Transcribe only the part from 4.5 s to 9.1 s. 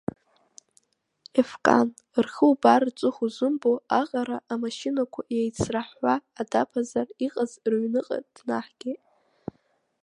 амашьынақәа иеицрахәхәа, Адаԥазар иҟаз рыҩныҟа днаҳгеит.